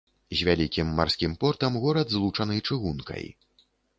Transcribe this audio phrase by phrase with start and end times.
[0.37, 3.25] З вялікім марскім портам горад злучаны чыгункай.